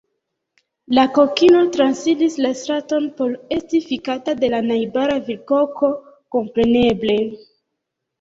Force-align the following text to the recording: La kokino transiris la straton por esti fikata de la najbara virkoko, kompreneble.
La 0.97 1.01
kokino 1.15 1.59
transiris 1.73 2.37
la 2.45 2.49
straton 2.61 3.05
por 3.19 3.35
esti 3.57 3.81
fikata 3.89 4.35
de 4.39 4.49
la 4.55 4.63
najbara 4.69 5.19
virkoko, 5.29 5.91
kompreneble. 6.37 7.19